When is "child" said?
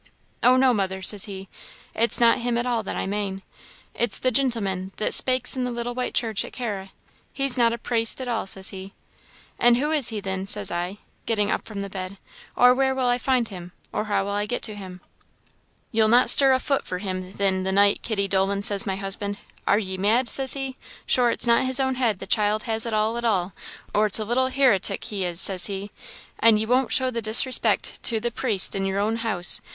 22.25-22.63